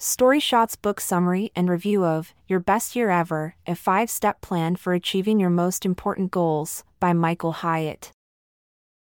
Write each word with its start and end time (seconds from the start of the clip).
StoryShot's 0.00 0.76
book 0.76 0.98
summary 0.98 1.52
and 1.54 1.68
review 1.68 2.06
of 2.06 2.32
Your 2.48 2.58
Best 2.58 2.96
Year 2.96 3.10
Ever 3.10 3.54
A 3.66 3.74
Five 3.74 4.08
Step 4.08 4.40
Plan 4.40 4.74
for 4.76 4.94
Achieving 4.94 5.38
Your 5.38 5.50
Most 5.50 5.84
Important 5.84 6.30
Goals 6.30 6.84
by 6.98 7.12
Michael 7.12 7.52
Hyatt. 7.52 8.10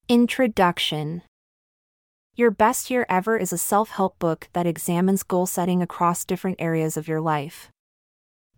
Introduction 0.10 1.22
Your 2.36 2.52
Best 2.52 2.92
Year 2.92 3.06
Ever 3.08 3.38
is 3.38 3.54
a 3.54 3.58
self 3.58 3.92
help 3.92 4.20
book 4.20 4.50
that 4.52 4.68
examines 4.68 5.24
goal 5.24 5.46
setting 5.46 5.82
across 5.82 6.26
different 6.26 6.58
areas 6.60 6.98
of 6.98 7.08
your 7.08 7.22
life. 7.22 7.70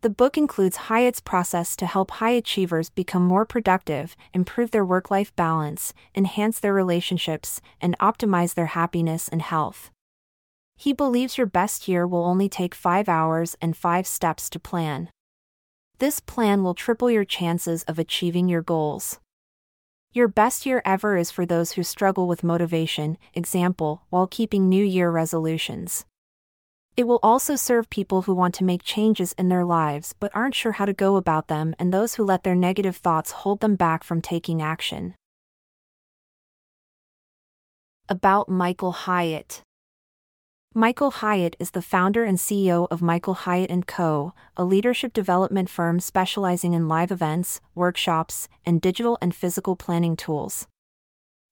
The 0.02 0.10
book 0.10 0.36
includes 0.36 0.78
Hyatt's 0.90 1.20
process 1.20 1.76
to 1.76 1.86
help 1.86 2.10
high 2.10 2.32
achievers 2.32 2.90
become 2.90 3.24
more 3.24 3.46
productive, 3.46 4.16
improve 4.34 4.72
their 4.72 4.84
work 4.84 5.12
life 5.12 5.36
balance, 5.36 5.94
enhance 6.16 6.60
their 6.60 6.74
relationships, 6.74 7.62
and 7.80 7.96
optimize 8.00 8.56
their 8.56 8.74
happiness 8.74 9.28
and 9.28 9.44
health. 9.44 9.92
He 10.78 10.94
believes 10.94 11.38
your 11.38 11.48
best 11.48 11.88
year 11.88 12.06
will 12.06 12.26
only 12.26 12.50
take 12.50 12.76
5 12.76 13.08
hours 13.08 13.56
and 13.62 13.76
5 13.76 14.06
steps 14.06 14.50
to 14.50 14.60
plan. 14.60 15.10
This 16.00 16.20
plan 16.20 16.64
will 16.64 16.74
triple 16.74 17.10
your 17.10 17.26
chances 17.26 17.84
of 17.84 17.98
achieving 17.98 18.50
your 18.50 18.62
goals. 18.62 19.20
Your 20.12 20.28
best 20.28 20.66
year 20.66 20.82
ever 20.86 21.18
is 21.18 21.32
for 21.32 21.46
those 21.46 21.74
who 21.74 21.84
struggle 21.84 22.28
with 22.28 22.44
motivation, 22.44 23.18
example, 23.34 24.04
while 24.10 24.28
keeping 24.28 24.70
New 24.70 24.84
Year 24.84 25.12
resolutions. 25.12 26.06
It 26.96 27.06
will 27.06 27.20
also 27.22 27.58
serve 27.58 27.90
people 27.90 28.22
who 28.22 28.34
want 28.34 28.56
to 28.56 28.64
make 28.64 28.82
changes 28.82 29.34
in 29.38 29.50
their 29.50 29.66
lives 29.66 30.16
but 30.18 30.32
aren't 30.34 30.56
sure 30.56 30.74
how 30.74 30.86
to 30.86 30.94
go 30.94 31.18
about 31.18 31.50
them 31.50 31.76
and 31.78 31.94
those 31.94 32.16
who 32.16 32.24
let 32.24 32.44
their 32.44 32.56
negative 32.56 32.96
thoughts 32.96 33.32
hold 33.32 33.60
them 33.60 33.76
back 33.76 34.04
from 34.06 34.22
taking 34.22 34.62
action. 34.62 35.16
About 38.08 38.48
Michael 38.48 38.94
Hyatt 38.94 39.65
Michael 40.78 41.12
Hyatt 41.12 41.56
is 41.58 41.72
the 41.72 41.82
founder 41.82 42.26
and 42.26 42.38
CEO 42.38 42.86
of 42.92 43.02
Michael 43.02 43.34
Hyatt 43.34 43.72
& 43.86 43.88
Co., 43.88 44.34
a 44.58 44.66
leadership 44.66 45.14
development 45.14 45.70
firm 45.70 46.02
specializing 46.02 46.74
in 46.74 46.90
live 46.90 47.14
events, 47.14 47.62
workshops, 47.76 48.50
and 48.66 48.82
digital 48.82 49.18
and 49.22 49.34
physical 49.34 49.78
planning 49.78 50.18
tools. 50.18 50.68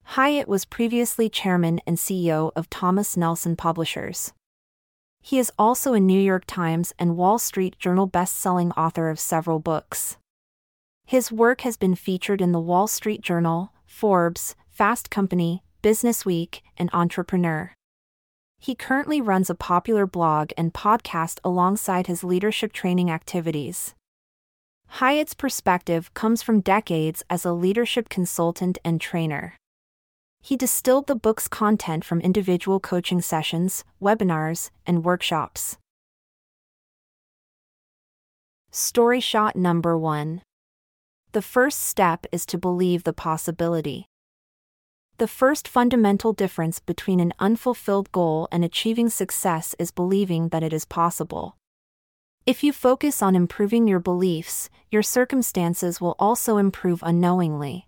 Hyatt 0.03 0.49
was 0.49 0.65
previously 0.65 1.29
chairman 1.29 1.79
and 1.87 1.95
CEO 1.95 2.51
of 2.53 2.69
Thomas 2.69 3.15
Nelson 3.15 3.55
Publishers. 3.55 4.33
He 5.21 5.39
is 5.39 5.53
also 5.57 5.93
a 5.93 6.01
New 6.01 6.19
York 6.19 6.43
Times 6.45 6.91
and 6.99 7.15
Wall 7.15 7.39
Street 7.39 7.79
Journal 7.79 8.07
best-selling 8.07 8.73
author 8.73 9.09
of 9.09 9.21
several 9.21 9.59
books. 9.59 10.17
His 11.05 11.31
work 11.31 11.61
has 11.61 11.77
been 11.77 11.95
featured 11.95 12.41
in 12.41 12.51
the 12.51 12.59
Wall 12.59 12.87
Street 12.87 13.21
Journal, 13.21 13.71
Forbes, 13.85 14.57
Fast 14.69 15.09
Company, 15.09 15.63
Business 15.81 16.25
Week, 16.25 16.61
and 16.75 16.89
Entrepreneur. 16.91 17.73
He 18.63 18.75
currently 18.75 19.19
runs 19.19 19.49
a 19.49 19.55
popular 19.55 20.07
blog 20.07 20.51
and 20.57 20.73
podcast 20.73 21.39
alongside 21.43 22.07
his 22.07 22.23
leadership 22.23 22.71
training 22.71 23.11
activities. 23.11 23.93
Hyatt's 24.87 25.33
perspective 25.33 26.13
comes 26.13 26.41
from 26.41 26.61
decades 26.61 27.23
as 27.29 27.43
a 27.43 27.51
leadership 27.51 28.07
consultant 28.07 28.77
and 28.85 29.01
trainer. 29.01 29.57
He 30.41 30.55
distilled 30.55 31.07
the 31.07 31.15
book's 31.15 31.49
content 31.49 32.05
from 32.05 32.21
individual 32.21 32.79
coaching 32.79 33.19
sessions, 33.19 33.83
webinars, 34.01 34.69
and 34.87 35.03
workshops. 35.03 35.77
Story 38.71 39.19
shot 39.19 39.57
number 39.57 39.97
one. 39.97 40.41
The 41.33 41.41
first 41.41 41.81
step 41.81 42.25
is 42.31 42.45
to 42.45 42.57
believe 42.57 43.03
the 43.03 43.11
possibility. 43.11 44.05
The 45.17 45.27
first 45.27 45.67
fundamental 45.67 46.33
difference 46.33 46.79
between 46.79 47.19
an 47.19 47.33
unfulfilled 47.37 48.11
goal 48.11 48.47
and 48.51 48.65
achieving 48.65 49.09
success 49.09 49.75
is 49.77 49.91
believing 49.91 50.49
that 50.49 50.63
it 50.63 50.73
is 50.73 50.85
possible. 50.85 51.55
If 52.47 52.63
you 52.63 52.73
focus 52.73 53.21
on 53.21 53.35
improving 53.35 53.87
your 53.87 53.99
beliefs, 53.99 54.69
your 54.89 55.03
circumstances 55.03 56.01
will 56.01 56.15
also 56.17 56.57
improve 56.57 57.03
unknowingly. 57.03 57.87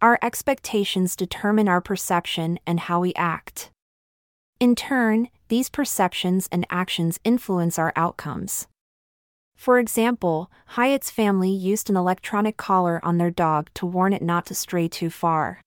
Our 0.00 0.18
expectations 0.22 1.16
determine 1.16 1.68
our 1.68 1.80
perception 1.80 2.60
and 2.64 2.80
how 2.80 3.00
we 3.00 3.12
act. 3.14 3.70
In 4.60 4.76
turn, 4.76 5.28
these 5.48 5.68
perceptions 5.68 6.48
and 6.52 6.64
actions 6.70 7.18
influence 7.24 7.80
our 7.80 7.92
outcomes. 7.96 8.68
For 9.56 9.80
example, 9.80 10.52
Hyatt's 10.66 11.10
family 11.10 11.50
used 11.50 11.90
an 11.90 11.96
electronic 11.96 12.56
collar 12.56 13.00
on 13.04 13.18
their 13.18 13.32
dog 13.32 13.70
to 13.74 13.86
warn 13.86 14.12
it 14.12 14.22
not 14.22 14.46
to 14.46 14.54
stray 14.54 14.86
too 14.86 15.10
far. 15.10 15.60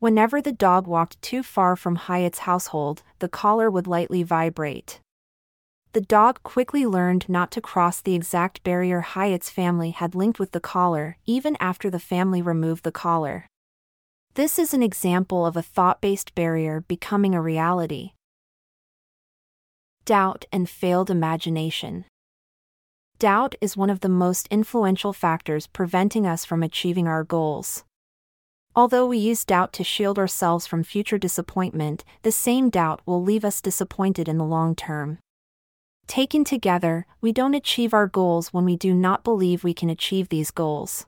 Whenever 0.00 0.40
the 0.40 0.50
dog 0.50 0.86
walked 0.86 1.20
too 1.20 1.42
far 1.42 1.76
from 1.76 1.96
Hyatt's 1.96 2.40
household, 2.40 3.02
the 3.18 3.28
collar 3.28 3.70
would 3.70 3.86
lightly 3.86 4.22
vibrate. 4.22 4.98
The 5.92 6.00
dog 6.00 6.42
quickly 6.42 6.86
learned 6.86 7.28
not 7.28 7.50
to 7.50 7.60
cross 7.60 8.00
the 8.00 8.14
exact 8.14 8.62
barrier 8.62 9.02
Hyatt's 9.02 9.50
family 9.50 9.90
had 9.90 10.14
linked 10.14 10.38
with 10.38 10.52
the 10.52 10.60
collar, 10.60 11.18
even 11.26 11.54
after 11.60 11.90
the 11.90 11.98
family 11.98 12.40
removed 12.40 12.82
the 12.82 12.90
collar. 12.90 13.46
This 14.34 14.58
is 14.58 14.72
an 14.72 14.82
example 14.82 15.44
of 15.44 15.54
a 15.54 15.62
thought 15.62 16.00
based 16.00 16.34
barrier 16.34 16.80
becoming 16.80 17.34
a 17.34 17.42
reality. 17.42 18.12
Doubt 20.06 20.46
and 20.50 20.66
failed 20.66 21.10
imagination. 21.10 22.06
Doubt 23.18 23.54
is 23.60 23.76
one 23.76 23.90
of 23.90 24.00
the 24.00 24.08
most 24.08 24.48
influential 24.50 25.12
factors 25.12 25.66
preventing 25.66 26.26
us 26.26 26.46
from 26.46 26.62
achieving 26.62 27.06
our 27.06 27.22
goals. 27.22 27.84
Although 28.76 29.06
we 29.06 29.18
use 29.18 29.44
doubt 29.44 29.72
to 29.74 29.84
shield 29.84 30.18
ourselves 30.18 30.66
from 30.66 30.84
future 30.84 31.18
disappointment, 31.18 32.04
the 32.22 32.30
same 32.30 32.70
doubt 32.70 33.00
will 33.04 33.22
leave 33.22 33.44
us 33.44 33.60
disappointed 33.60 34.28
in 34.28 34.38
the 34.38 34.44
long 34.44 34.76
term. 34.76 35.18
Taken 36.06 36.44
together, 36.44 37.06
we 37.20 37.32
don't 37.32 37.54
achieve 37.54 37.92
our 37.92 38.06
goals 38.06 38.52
when 38.52 38.64
we 38.64 38.76
do 38.76 38.94
not 38.94 39.24
believe 39.24 39.64
we 39.64 39.74
can 39.74 39.90
achieve 39.90 40.28
these 40.28 40.50
goals. 40.50 41.06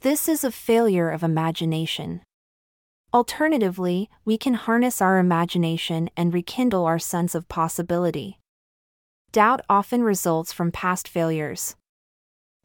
This 0.00 0.28
is 0.28 0.44
a 0.44 0.50
failure 0.52 1.10
of 1.10 1.22
imagination. 1.22 2.22
Alternatively, 3.12 4.10
we 4.24 4.36
can 4.36 4.54
harness 4.54 5.00
our 5.00 5.18
imagination 5.18 6.10
and 6.16 6.34
rekindle 6.34 6.84
our 6.84 6.98
sense 6.98 7.34
of 7.34 7.48
possibility. 7.48 8.38
Doubt 9.30 9.60
often 9.68 10.02
results 10.02 10.52
from 10.52 10.72
past 10.72 11.06
failures. 11.06 11.76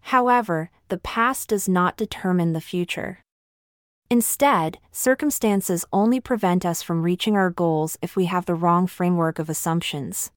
However, 0.02 0.72
the 0.88 0.98
past 0.98 1.50
does 1.50 1.70
not 1.70 1.98
determine 1.98 2.54
the 2.54 2.62
future. 2.62 3.20
Instead, 4.12 4.80
circumstances 4.92 5.86
only 5.94 6.20
prevent 6.20 6.66
us 6.66 6.82
from 6.82 7.04
reaching 7.04 7.36
our 7.36 7.52
goals 7.52 7.96
if 8.02 8.16
we 8.16 8.26
have 8.26 8.48
the 8.48 8.56
wrong 8.56 8.88
framework 8.88 9.38
of 9.38 9.50
assumptions. 9.50 10.32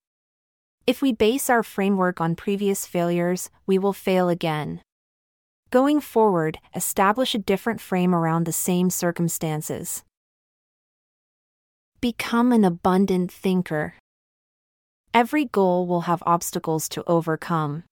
If 0.87 1.01
we 1.01 1.13
base 1.13 1.49
our 1.49 1.63
framework 1.63 2.21
on 2.21 2.37
previous 2.37 2.87
failures, 2.87 3.49
we 3.67 3.79
will 3.79 3.95
fail 3.95 4.29
again. 4.29 4.83
Going 5.71 6.03
forward, 6.03 6.59
establish 6.75 7.35
a 7.35 7.39
different 7.39 7.81
frame 7.81 8.15
around 8.15 8.45
the 8.45 8.53
same 8.53 8.91
circumstances. 8.91 10.05
Become 12.03 12.53
an 12.53 12.65
abundant 12.65 13.33
thinker. 13.33 13.95
Every 15.15 15.47
goal 15.47 15.87
will 15.87 16.03
have 16.03 16.23
obstacles 16.27 16.91
to 16.91 17.05
overcome. 17.07 17.85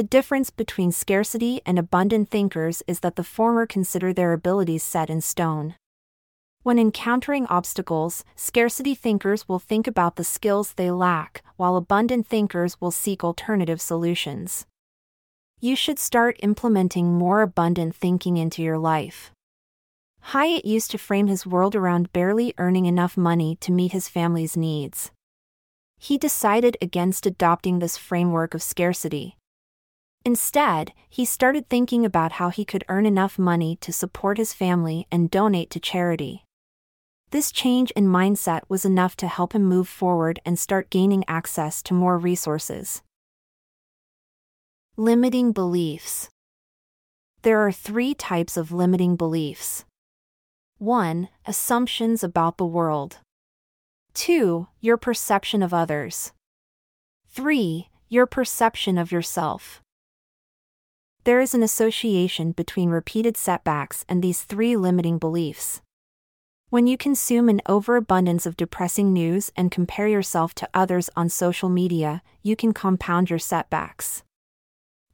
The 0.00 0.04
difference 0.04 0.48
between 0.48 0.92
scarcity 0.92 1.60
and 1.66 1.78
abundant 1.78 2.30
thinkers 2.30 2.82
is 2.86 3.00
that 3.00 3.16
the 3.16 3.22
former 3.22 3.66
consider 3.66 4.14
their 4.14 4.32
abilities 4.32 4.82
set 4.82 5.10
in 5.10 5.20
stone. 5.20 5.74
When 6.62 6.78
encountering 6.78 7.44
obstacles, 7.48 8.24
scarcity 8.34 8.94
thinkers 8.94 9.46
will 9.46 9.58
think 9.58 9.86
about 9.86 10.16
the 10.16 10.24
skills 10.24 10.72
they 10.72 10.90
lack, 10.90 11.42
while 11.56 11.76
abundant 11.76 12.26
thinkers 12.26 12.80
will 12.80 12.90
seek 12.90 13.22
alternative 13.22 13.78
solutions. 13.78 14.64
You 15.60 15.76
should 15.76 15.98
start 15.98 16.40
implementing 16.42 17.12
more 17.12 17.42
abundant 17.42 17.94
thinking 17.94 18.38
into 18.38 18.62
your 18.62 18.78
life. 18.78 19.32
Hyatt 20.32 20.64
used 20.64 20.90
to 20.92 20.96
frame 20.96 21.26
his 21.26 21.44
world 21.44 21.76
around 21.76 22.14
barely 22.14 22.54
earning 22.56 22.86
enough 22.86 23.18
money 23.18 23.58
to 23.60 23.70
meet 23.70 23.92
his 23.92 24.08
family's 24.08 24.56
needs. 24.56 25.10
He 25.98 26.16
decided 26.16 26.78
against 26.80 27.26
adopting 27.26 27.80
this 27.80 27.98
framework 27.98 28.54
of 28.54 28.62
scarcity. 28.62 29.36
Instead, 30.24 30.92
he 31.08 31.24
started 31.24 31.68
thinking 31.68 32.04
about 32.04 32.32
how 32.32 32.50
he 32.50 32.64
could 32.64 32.84
earn 32.88 33.06
enough 33.06 33.38
money 33.38 33.76
to 33.80 33.92
support 33.92 34.36
his 34.36 34.52
family 34.52 35.06
and 35.10 35.30
donate 35.30 35.70
to 35.70 35.80
charity. 35.80 36.44
This 37.30 37.50
change 37.52 37.90
in 37.92 38.06
mindset 38.06 38.62
was 38.68 38.84
enough 38.84 39.16
to 39.16 39.28
help 39.28 39.54
him 39.54 39.64
move 39.64 39.88
forward 39.88 40.40
and 40.44 40.58
start 40.58 40.90
gaining 40.90 41.24
access 41.26 41.82
to 41.84 41.94
more 41.94 42.18
resources. 42.18 43.02
Limiting 44.96 45.52
beliefs. 45.52 46.28
There 47.42 47.60
are 47.60 47.72
three 47.72 48.12
types 48.14 48.56
of 48.56 48.72
limiting 48.72 49.16
beliefs 49.16 49.84
1. 50.78 51.28
Assumptions 51.46 52.24
about 52.24 52.58
the 52.58 52.66
world. 52.66 53.18
2. 54.14 54.66
Your 54.80 54.96
perception 54.96 55.62
of 55.62 55.72
others. 55.72 56.32
3. 57.28 57.88
Your 58.08 58.26
perception 58.26 58.98
of 58.98 59.12
yourself. 59.12 59.80
There 61.24 61.40
is 61.40 61.52
an 61.52 61.62
association 61.62 62.52
between 62.52 62.88
repeated 62.88 63.36
setbacks 63.36 64.06
and 64.08 64.22
these 64.22 64.42
three 64.42 64.74
limiting 64.74 65.18
beliefs. 65.18 65.82
When 66.70 66.86
you 66.86 66.96
consume 66.96 67.50
an 67.50 67.60
overabundance 67.66 68.46
of 68.46 68.56
depressing 68.56 69.12
news 69.12 69.52
and 69.54 69.70
compare 69.70 70.08
yourself 70.08 70.54
to 70.54 70.68
others 70.72 71.10
on 71.16 71.28
social 71.28 71.68
media, 71.68 72.22
you 72.42 72.56
can 72.56 72.72
compound 72.72 73.28
your 73.28 73.38
setbacks. 73.38 74.22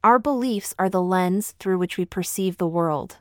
Our 0.01 0.17
beliefs 0.17 0.73
are 0.79 0.87
the 0.87 1.01
lens 1.01 1.55
through 1.59 1.77
which 1.77 1.97
we 1.97 2.05
perceive 2.05 2.57
the 2.57 2.67
world. 2.67 3.17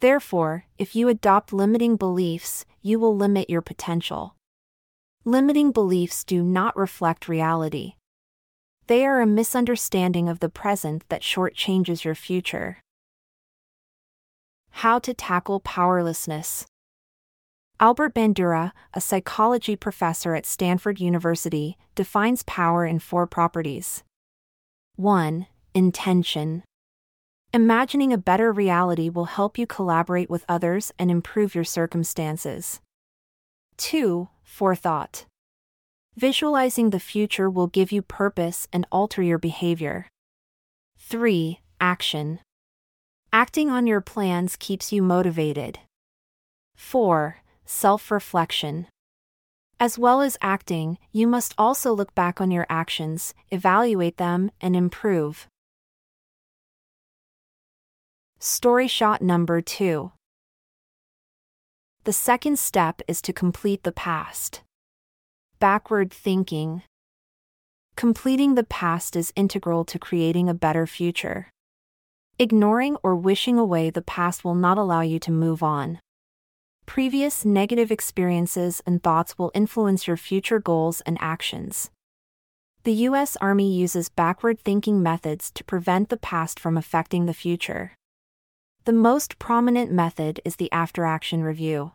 Therefore, 0.00 0.66
if 0.76 0.94
you 0.94 1.08
adopt 1.08 1.52
limiting 1.52 1.96
beliefs, 1.96 2.66
you 2.82 2.98
will 2.98 3.16
limit 3.16 3.48
your 3.48 3.62
potential. 3.62 4.36
Limiting 5.24 5.72
beliefs 5.72 6.24
do 6.24 6.42
not 6.42 6.76
reflect 6.76 7.26
reality. 7.26 7.94
They 8.88 9.04
are 9.04 9.20
a 9.20 9.26
misunderstanding 9.26 10.28
of 10.28 10.38
the 10.38 10.48
present 10.48 11.02
that 11.08 11.22
shortchanges 11.22 12.04
your 12.04 12.14
future. 12.14 12.78
How 14.70 15.00
to 15.00 15.12
tackle 15.12 15.58
powerlessness. 15.60 16.66
Albert 17.80 18.14
Bandura, 18.14 18.72
a 18.94 19.00
psychology 19.00 19.74
professor 19.74 20.34
at 20.34 20.46
Stanford 20.46 21.00
University, 21.00 21.76
defines 21.94 22.44
power 22.44 22.86
in 22.86 23.00
four 23.00 23.26
properties. 23.26 24.04
1. 24.94 25.46
Intention. 25.74 26.62
Imagining 27.52 28.12
a 28.12 28.18
better 28.18 28.52
reality 28.52 29.08
will 29.08 29.26
help 29.26 29.58
you 29.58 29.66
collaborate 29.66 30.30
with 30.30 30.44
others 30.48 30.92
and 30.98 31.10
improve 31.10 31.54
your 31.54 31.64
circumstances. 31.64 32.80
2. 33.78 34.28
Forethought. 34.42 35.26
Visualizing 36.16 36.90
the 36.90 37.00
future 37.00 37.50
will 37.50 37.66
give 37.66 37.92
you 37.92 38.00
purpose 38.00 38.66
and 38.72 38.86
alter 38.90 39.22
your 39.22 39.36
behavior. 39.36 40.08
3. 40.98 41.60
Action. 41.78 42.40
Acting 43.34 43.68
on 43.68 43.86
your 43.86 44.00
plans 44.00 44.56
keeps 44.56 44.92
you 44.92 45.02
motivated. 45.02 45.78
4 46.74 47.42
self 47.66 48.10
reflection. 48.10 48.86
As 49.78 49.98
well 49.98 50.22
as 50.22 50.38
acting, 50.40 50.96
you 51.12 51.26
must 51.26 51.52
also 51.58 51.92
look 51.92 52.14
back 52.14 52.40
on 52.40 52.50
your 52.50 52.66
actions, 52.70 53.34
evaluate 53.50 54.16
them, 54.16 54.50
and 54.58 54.74
improve. 54.74 55.48
Story 58.38 58.88
shot 58.88 59.20
number 59.20 59.60
2. 59.60 60.12
The 62.04 62.12
second 62.14 62.58
step 62.58 63.02
is 63.06 63.20
to 63.20 63.34
complete 63.34 63.82
the 63.82 63.92
past. 63.92 64.62
Backward 65.58 66.12
thinking. 66.12 66.82
Completing 67.96 68.56
the 68.56 68.64
past 68.64 69.16
is 69.16 69.32
integral 69.34 69.86
to 69.86 69.98
creating 69.98 70.50
a 70.50 70.54
better 70.54 70.86
future. 70.86 71.48
Ignoring 72.38 72.98
or 73.02 73.16
wishing 73.16 73.58
away 73.58 73.88
the 73.88 74.02
past 74.02 74.44
will 74.44 74.54
not 74.54 74.76
allow 74.76 75.00
you 75.00 75.18
to 75.18 75.30
move 75.30 75.62
on. 75.62 75.98
Previous 76.84 77.46
negative 77.46 77.90
experiences 77.90 78.82
and 78.84 79.02
thoughts 79.02 79.38
will 79.38 79.50
influence 79.54 80.06
your 80.06 80.18
future 80.18 80.60
goals 80.60 81.00
and 81.06 81.16
actions. 81.22 81.90
The 82.84 82.92
U.S. 83.08 83.38
Army 83.40 83.74
uses 83.74 84.10
backward 84.10 84.60
thinking 84.60 85.02
methods 85.02 85.50
to 85.52 85.64
prevent 85.64 86.10
the 86.10 86.18
past 86.18 86.60
from 86.60 86.76
affecting 86.76 87.24
the 87.24 87.32
future. 87.32 87.94
The 88.84 88.92
most 88.92 89.38
prominent 89.38 89.90
method 89.90 90.38
is 90.44 90.56
the 90.56 90.70
after 90.70 91.06
action 91.06 91.42
review. 91.42 91.92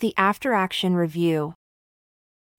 The 0.00 0.12
after 0.18 0.52
action 0.52 0.94
review. 0.94 1.54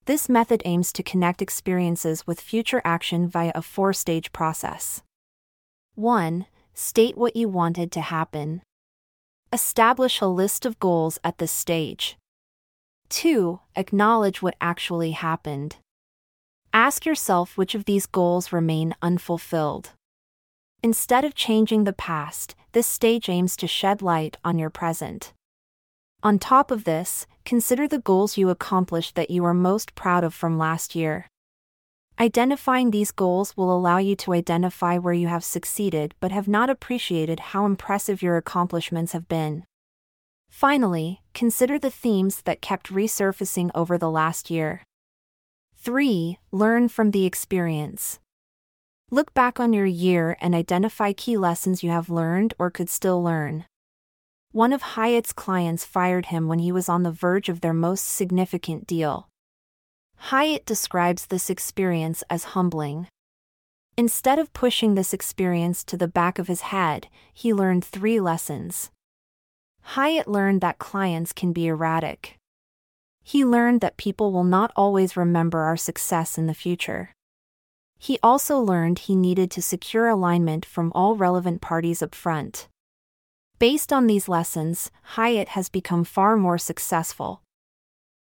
This 0.06 0.28
method 0.28 0.64
aims 0.66 0.92
to 0.94 1.04
connect 1.04 1.40
experiences 1.40 2.26
with 2.26 2.42
future 2.42 2.82
action 2.84 3.28
via 3.28 3.52
a 3.54 3.62
four 3.62 3.94
stage 3.94 4.32
process. 4.32 5.04
1. 5.94 6.48
State 6.74 7.16
what 7.16 7.36
you 7.36 7.48
wanted 7.48 7.92
to 7.92 8.02
happen. 8.02 8.64
Establish 9.54 10.20
a 10.20 10.26
list 10.26 10.66
of 10.66 10.80
goals 10.80 11.20
at 11.24 11.38
this 11.38 11.52
stage. 11.52 12.18
2. 13.10 13.60
Acknowledge 13.76 14.42
what 14.42 14.56
actually 14.60 15.12
happened. 15.12 15.76
Ask 16.74 17.06
yourself 17.06 17.56
which 17.56 17.76
of 17.76 17.86
these 17.86 18.08
goals 18.08 18.52
remain 18.52 18.96
unfulfilled. 19.04 19.92
Instead 20.82 21.24
of 21.24 21.36
changing 21.36 21.84
the 21.84 21.94
past, 21.94 22.56
this 22.72 22.88
stage 22.88 23.30
aims 23.30 23.56
to 23.58 23.68
shed 23.68 24.02
light 24.02 24.38
on 24.44 24.58
your 24.58 24.72
present. 24.72 25.34
On 26.24 26.40
top 26.40 26.72
of 26.72 26.84
this, 26.84 27.28
consider 27.46 27.88
the 27.88 28.00
goals 28.00 28.38
you 28.38 28.50
accomplished 28.50 29.16
that 29.16 29.30
you 29.30 29.46
are 29.46 29.54
most 29.54 29.94
proud 29.94 30.24
of 30.24 30.34
from 30.34 30.58
last 30.58 30.96
year. 30.96 31.28
Identifying 32.20 32.90
these 32.90 33.12
goals 33.12 33.56
will 33.56 33.76
allow 33.76 34.00
you 34.00 34.16
to 34.16 34.34
identify 34.34 34.98
where 34.98 35.14
you 35.14 35.28
have 35.28 35.44
succeeded 35.44 36.16
but 36.20 36.32
have 36.32 36.48
not 36.48 36.70
appreciated 36.70 37.40
how 37.40 37.66
impressive 37.66 38.24
your 38.24 38.38
accomplishments 38.38 39.12
have 39.12 39.28
been. 39.28 39.64
Finally, 40.50 41.22
consider 41.36 41.78
the 41.78 41.92
themes 41.92 42.42
that 42.44 42.62
kept 42.62 42.92
resurfacing 42.92 43.70
over 43.76 44.00
the 44.00 44.10
last 44.10 44.50
year. 44.50 44.82
3. 45.76 46.40
Learn 46.52 46.90
from 46.90 47.12
the 47.12 47.28
experience. 47.28 48.20
Look 49.12 49.34
back 49.36 49.60
on 49.60 49.72
your 49.72 49.86
year 49.86 50.36
and 50.42 50.56
identify 50.56 51.14
key 51.14 51.38
lessons 51.38 51.84
you 51.84 51.92
have 51.92 52.10
learned 52.10 52.56
or 52.58 52.72
could 52.72 52.90
still 52.90 53.22
learn. 53.22 53.66
One 54.58 54.74
of 54.74 54.98
Hyatt's 54.98 55.34
clients 55.34 55.86
fired 55.86 56.26
him 56.34 56.48
when 56.48 56.58
he 56.58 56.72
was 56.72 56.90
on 56.90 57.04
the 57.04 57.12
verge 57.12 57.48
of 57.48 57.62
their 57.62 57.76
most 57.76 58.02
significant 58.02 58.88
deal. 58.88 59.30
Hyatt 60.16 60.66
describes 60.66 61.28
this 61.28 61.52
experience 61.52 62.24
as 62.28 62.56
humbling. 62.56 63.06
Instead 64.00 64.40
of 64.40 64.54
pushing 64.54 64.96
this 64.96 65.14
experience 65.14 65.84
to 65.84 65.96
the 65.96 66.08
back 66.08 66.40
of 66.40 66.48
his 66.48 66.62
head, 66.74 67.08
he 67.32 67.54
learned 67.54 67.86
three 67.86 68.20
lessons. 68.20 68.90
Hyatt 69.94 70.28
learned 70.28 70.62
that 70.62 70.80
clients 70.80 71.34
can 71.34 71.54
be 71.54 71.68
erratic. 71.68 72.40
He 73.24 73.46
learned 73.46 73.82
that 73.82 73.96
people 73.96 74.32
will 74.32 74.44
not 74.44 74.72
always 74.76 75.16
remember 75.16 75.60
our 75.60 75.78
success 75.78 76.36
in 76.36 76.48
the 76.48 76.56
future. 76.56 77.12
He 78.00 78.18
also 78.24 78.58
learned 78.58 78.98
he 78.98 79.16
needed 79.16 79.52
to 79.52 79.62
secure 79.62 80.08
alignment 80.08 80.66
from 80.66 80.92
all 80.96 81.16
relevant 81.16 81.62
parties 81.62 82.02
up 82.02 82.16
front. 82.16 82.68
Based 83.60 83.92
on 83.92 84.06
these 84.06 84.30
lessons, 84.30 84.92
Hyatt 85.02 85.50
has 85.50 85.68
become 85.68 86.04
far 86.04 86.38
more 86.38 86.60
successful. 86.60 87.42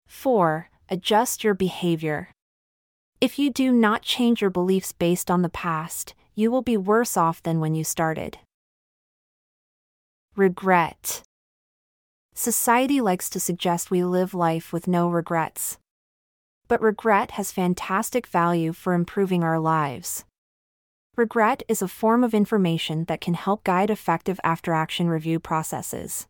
4 0.08 0.70
adjust 0.88 1.44
your 1.44 1.54
behavior. 1.54 2.30
If 3.20 3.38
you 3.38 3.48
do 3.52 3.70
not 3.70 4.02
change 4.02 4.40
your 4.40 4.50
beliefs 4.50 4.90
based 4.90 5.30
on 5.30 5.42
the 5.42 5.48
past, 5.48 6.14
you 6.34 6.50
will 6.50 6.62
be 6.62 6.76
worse 6.76 7.16
off 7.16 7.40
than 7.44 7.60
when 7.60 7.76
you 7.76 7.84
started. 7.84 8.38
Regret. 10.34 11.22
Society 12.34 13.00
likes 13.00 13.30
to 13.30 13.38
suggest 13.38 13.90
we 13.90 14.02
live 14.02 14.34
life 14.34 14.72
with 14.72 14.88
no 14.88 15.08
regrets. 15.08 15.78
But 16.66 16.82
regret 16.82 17.32
has 17.32 17.52
fantastic 17.52 18.26
value 18.26 18.72
for 18.72 18.94
improving 18.94 19.44
our 19.44 19.60
lives. 19.60 20.24
Regret 21.16 21.62
is 21.68 21.82
a 21.82 21.88
form 21.88 22.22
of 22.22 22.32
information 22.32 23.04
that 23.04 23.20
can 23.20 23.34
help 23.34 23.64
guide 23.64 23.90
effective 23.90 24.40
after 24.44 24.72
action 24.72 25.08
review 25.08 25.40
processes. 25.40 26.26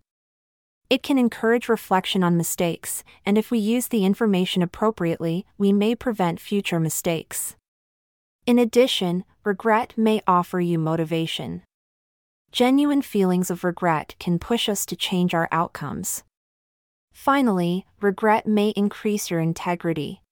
It 0.88 1.02
can 1.02 1.18
encourage 1.18 1.68
reflection 1.68 2.24
on 2.24 2.36
mistakes, 2.36 3.04
and 3.24 3.38
if 3.38 3.50
we 3.50 3.58
use 3.58 3.88
the 3.88 4.04
information 4.04 4.62
appropriately, 4.62 5.46
we 5.56 5.72
may 5.72 5.94
prevent 5.94 6.40
future 6.40 6.80
mistakes. 6.80 7.54
In 8.46 8.58
addition, 8.58 9.24
regret 9.44 9.92
may 9.96 10.22
offer 10.26 10.60
you 10.60 10.78
motivation. 10.78 11.62
Genuine 12.50 13.02
feelings 13.02 13.50
of 13.50 13.62
regret 13.62 14.16
can 14.18 14.40
push 14.40 14.68
us 14.68 14.84
to 14.86 14.96
change 14.96 15.34
our 15.34 15.48
outcomes. 15.52 16.24
Finally, 17.12 17.86
regret 18.00 18.46
may 18.46 18.70
increase 18.70 19.30
your 19.30 19.38
integrity. 19.40 20.22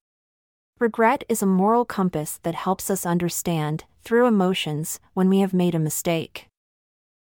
Regret 0.80 1.25
is 1.28 1.42
a 1.42 1.47
moral 1.47 1.85
compass 1.85 2.38
that 2.44 2.54
helps 2.54 2.88
us 2.88 3.04
understand, 3.04 3.82
through 4.04 4.26
emotions, 4.26 5.00
when 5.12 5.28
we 5.28 5.40
have 5.40 5.52
made 5.52 5.75
a 5.75 5.78
mistake. 5.80 6.47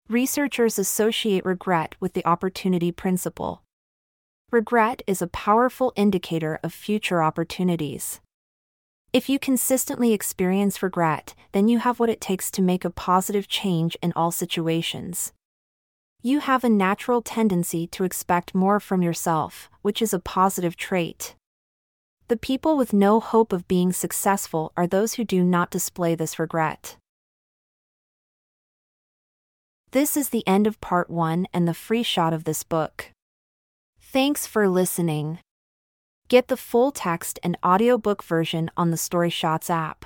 Researchers 0.10 0.78
associate 0.78 1.46
regret 1.46 1.96
with 2.02 2.12
the 2.12 2.26
opportunity 2.26 2.92
principle. 2.92 3.62
Regret 4.52 5.02
is 5.08 5.22
a 5.22 5.28
powerful 5.28 5.94
indicator 5.96 6.60
of 6.62 6.74
future 6.74 7.24
opportunities. 7.24 8.20
If 9.14 9.30
you 9.30 9.40
consistently 9.40 10.12
experience 10.12 10.84
regret, 10.84 11.34
then 11.54 11.70
you 11.70 11.80
have 11.80 12.02
what 12.02 12.10
it 12.10 12.20
takes 12.20 12.52
to 12.52 12.62
make 12.62 12.84
a 12.84 12.90
positive 12.90 13.48
change 13.48 13.96
in 14.02 14.12
all 14.14 14.32
situations. 14.32 15.32
You 16.22 16.40
have 16.42 16.66
a 16.66 16.70
natural 16.70 17.22
tendency 17.22 17.88
to 17.88 18.04
expect 18.04 18.54
more 18.54 18.82
from 18.82 19.02
yourself, 19.02 19.70
which 19.84 20.02
is 20.02 20.14
a 20.14 20.20
positive 20.20 20.76
trait. 20.76 21.37
The 22.30 22.38
people 22.38 22.76
with 22.76 22.92
no 22.92 23.22
hope 23.22 23.54
of 23.54 23.70
being 23.70 23.94
successful 23.94 24.74
are 24.76 24.86
those 24.86 25.14
who 25.14 25.24
do 25.24 25.44
not 25.44 25.72
display 25.72 26.14
this 26.14 26.38
regret. 26.38 26.98
This 29.92 30.18
is 30.18 30.30
the 30.30 30.46
end 30.46 30.68
of 30.68 30.82
part 30.82 31.10
1 31.10 31.48
and 31.54 31.66
the 31.66 31.74
free 31.74 32.04
shot 32.04 32.34
of 32.34 32.44
this 32.44 32.64
book. 32.64 33.12
Thanks 34.02 34.46
for 34.46 34.68
listening. 34.68 35.40
Get 36.28 36.50
the 36.50 36.58
full 36.58 36.92
text 36.92 37.40
and 37.44 37.58
audiobook 37.66 38.22
version 38.22 38.70
on 38.76 38.92
the 38.92 38.98
StoryShots 38.98 39.70
app. 39.70 40.06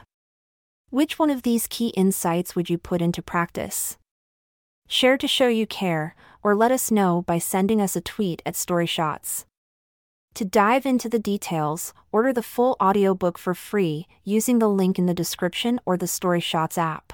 Which 0.91 1.17
one 1.17 1.31
of 1.31 1.41
these 1.41 1.65
key 1.65 1.87
insights 1.89 2.55
would 2.55 2.69
you 2.69 2.77
put 2.77 3.01
into 3.01 3.23
practice? 3.23 3.97
Share 4.87 5.17
to 5.17 5.27
show 5.27 5.47
you 5.47 5.65
care, 5.65 6.15
or 6.43 6.53
let 6.53 6.71
us 6.71 6.91
know 6.91 7.23
by 7.23 7.39
sending 7.39 7.81
us 7.81 7.95
a 7.95 8.01
tweet 8.01 8.43
at 8.45 8.53
StoryShots. 8.53 9.45
To 10.35 10.45
dive 10.45 10.85
into 10.85 11.09
the 11.09 11.19
details, 11.19 11.93
order 12.11 12.31
the 12.31 12.41
full 12.41 12.77
audiobook 12.81 13.37
for 13.37 13.53
free 13.53 14.07
using 14.23 14.59
the 14.59 14.69
link 14.69 14.97
in 14.97 15.05
the 15.05 15.13
description 15.13 15.79
or 15.85 15.97
the 15.97 16.05
StoryShots 16.05 16.77
app. 16.77 17.13